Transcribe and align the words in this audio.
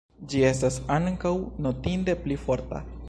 Ĝi 0.31 0.39
estas 0.47 0.79
ankaŭ 0.95 1.33
notinde 1.67 2.17
pli 2.25 2.39
forta. 2.47 2.83